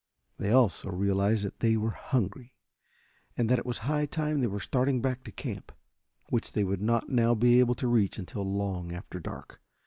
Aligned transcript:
They 0.39 0.49
also 0.49 0.89
realized 0.89 1.45
that 1.45 1.59
they 1.59 1.77
were 1.77 1.91
hungry 1.91 2.55
and 3.37 3.47
that 3.49 3.59
it 3.59 3.67
was 3.67 3.77
high 3.85 4.07
time 4.07 4.41
they 4.41 4.47
were 4.47 4.59
starting 4.59 4.99
back 4.99 5.23
to 5.25 5.31
camp, 5.31 5.71
which 6.29 6.53
they 6.53 6.63
would 6.63 6.81
not 6.81 7.09
now 7.09 7.35
be 7.35 7.59
able 7.59 7.75
to 7.75 7.87
reach 7.87 8.17
until 8.17 8.41
long 8.41 8.91
after 8.91 9.19
dark. 9.19 9.61